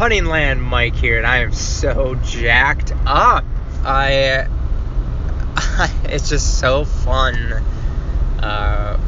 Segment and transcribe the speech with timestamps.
[0.00, 3.44] Hunting Land Mike here, and I am so jacked up.
[3.84, 4.46] I,
[5.54, 7.36] I it's just so fun
[8.42, 8.98] uh,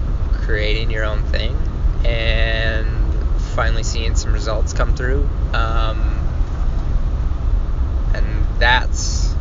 [0.43, 1.57] creating your own thing
[2.05, 2.87] and
[3.55, 5.27] finally seeing some results come through.
[5.55, 5.99] Um,
[8.13, 9.33] and that's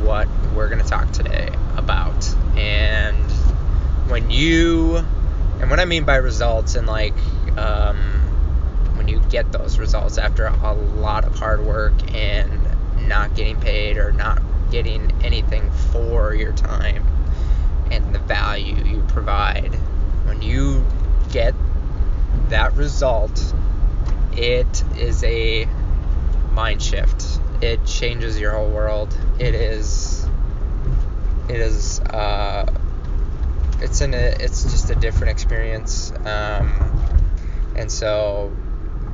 [0.00, 2.26] what we're going to talk today about.
[2.56, 3.30] And
[4.08, 4.96] when you,
[5.60, 7.18] and what I mean by results, and like,
[7.58, 8.21] um,
[9.12, 12.60] you get those results after a lot of hard work and
[13.08, 17.06] not getting paid or not getting anything for your time
[17.92, 19.74] and the value you provide,
[20.24, 20.84] when you
[21.30, 21.54] get
[22.48, 23.54] that result,
[24.32, 25.66] it is a
[26.52, 27.40] mind shift.
[27.60, 29.16] It changes your whole world.
[29.38, 30.26] It is.
[31.48, 32.00] It is.
[32.00, 32.72] Uh,
[33.80, 34.42] it's a.
[34.42, 36.12] It's just a different experience.
[36.24, 36.72] Um,
[37.76, 38.52] and so,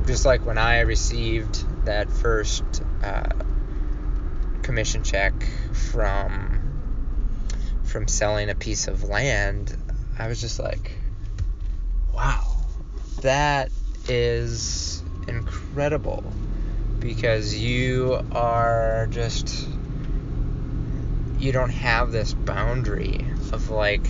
[0.09, 2.63] just like when I received that first
[3.03, 3.29] uh,
[4.63, 5.33] commission check
[5.71, 6.59] from
[7.83, 9.77] from selling a piece of land,
[10.17, 10.97] I was just like,
[12.11, 12.57] wow,
[13.21, 13.69] that
[14.07, 16.23] is incredible.
[16.99, 19.67] Because you are just
[21.37, 24.05] you don't have this boundary of like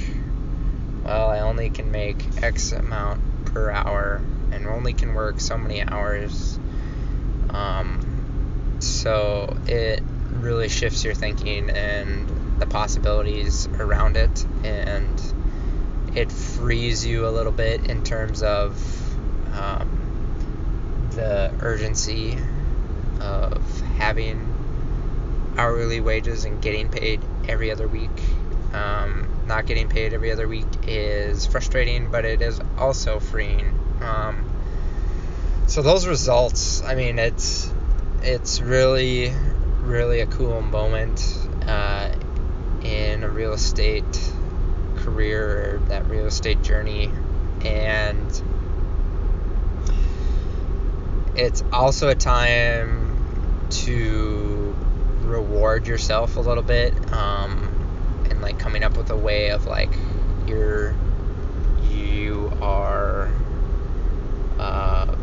[1.04, 4.20] well i only can make x amount per hour
[4.70, 6.60] only can work so many hours
[7.50, 15.22] um, so it really shifts your thinking and the possibilities around it and
[16.16, 18.76] it frees you a little bit in terms of
[19.54, 22.38] um, the urgency
[23.20, 24.46] of having
[25.58, 28.10] hourly wages and getting paid every other week.
[28.74, 33.78] Um, not getting paid every other week is frustrating, but it is also freeing.
[34.02, 34.49] Um,
[35.70, 37.72] so those results, I mean, it's
[38.24, 39.32] it's really
[39.84, 41.24] really a cool moment
[41.68, 42.12] uh,
[42.82, 44.34] in a real estate
[44.98, 47.12] career, that real estate journey,
[47.64, 48.42] and
[51.36, 54.76] it's also a time to
[55.22, 59.92] reward yourself a little bit um, and like coming up with a way of like
[60.48, 60.96] you're
[61.92, 63.32] you are
[64.58, 65.16] uh,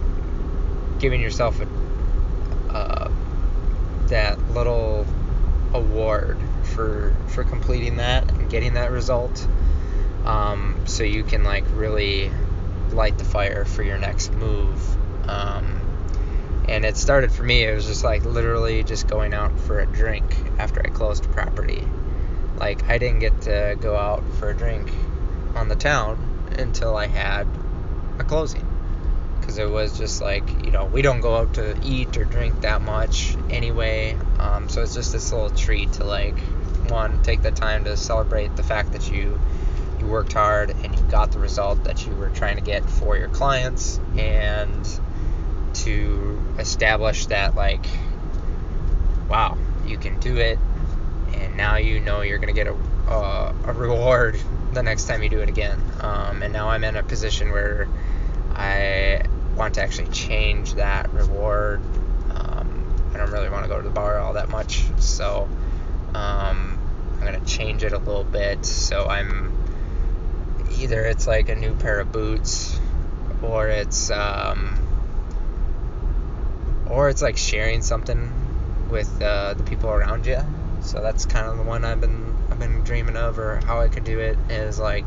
[1.06, 3.08] giving yourself a, uh,
[4.08, 5.06] that little
[5.72, 6.36] award
[6.74, 9.46] for for completing that and getting that result.
[10.24, 12.32] Um, so you can like really
[12.90, 14.80] light the fire for your next move.
[15.28, 15.80] Um,
[16.68, 19.86] and it started for me it was just like literally just going out for a
[19.86, 20.24] drink
[20.58, 21.86] after i closed property.
[22.56, 24.90] Like i didn't get to go out for a drink
[25.54, 26.18] on the town
[26.58, 27.46] until i had
[28.18, 28.75] a closing
[29.46, 32.62] because it was just like you know we don't go out to eat or drink
[32.62, 34.18] that much anyway.
[34.40, 36.36] Um, so it's just this little treat to like
[36.90, 39.38] one take the time to celebrate the fact that you
[40.00, 43.16] you worked hard and you got the result that you were trying to get for
[43.16, 44.84] your clients and
[45.74, 47.86] to establish that like
[49.28, 49.56] wow
[49.86, 50.58] you can do it
[51.34, 52.74] and now you know you're going to get a,
[53.08, 54.36] uh, a reward
[54.72, 55.80] the next time you do it again.
[56.00, 57.86] Um, and now i'm in a position where
[58.50, 59.22] i
[59.56, 61.80] want to actually change that reward
[62.30, 65.48] um, i don't really want to go to the bar all that much so
[66.14, 66.78] um,
[67.20, 69.52] i'm to change it a little bit so i'm
[70.78, 72.78] either it's like a new pair of boots
[73.42, 74.76] or it's um,
[76.88, 78.32] or it's like sharing something
[78.90, 80.38] with uh, the people around you.
[80.80, 83.88] So that's kind of the one I've been I've been dreaming of, or how I
[83.88, 85.04] could do it is like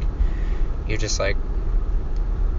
[0.88, 1.38] you just like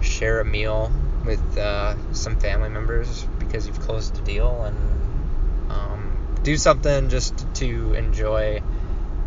[0.01, 0.91] share a meal
[1.25, 7.45] with uh, some family members because you've closed the deal and um, do something just
[7.55, 8.61] to enjoy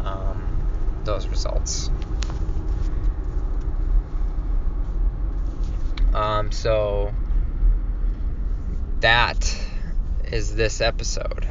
[0.02, 1.90] um, those results.
[6.12, 7.12] Um, so
[9.00, 9.66] that
[10.32, 11.46] is this episode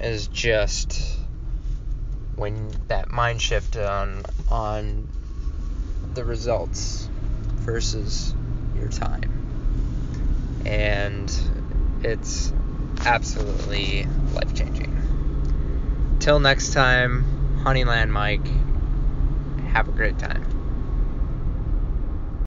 [0.00, 1.18] is just
[2.34, 5.08] when that mind shift on on
[6.14, 7.08] the results
[7.64, 8.34] versus
[8.74, 9.35] your time
[10.66, 11.32] and
[12.02, 12.52] it's
[13.04, 14.92] absolutely life changing
[16.18, 17.24] till next time
[17.62, 18.46] Hunting Land Mike
[19.72, 20.55] have a great time